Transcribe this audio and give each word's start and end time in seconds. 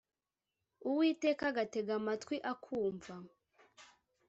Uwiteka 0.89 1.43
agatega 1.51 1.91
amatwi 1.99 2.35
akumva 2.51 3.13